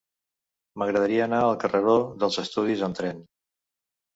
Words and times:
M'agradaria 0.81 1.27
anar 1.27 1.43
al 1.49 1.53
carreró 1.65 1.99
dels 2.25 2.41
Estudis 2.45 2.85
amb 2.89 2.99
tren. 3.03 3.21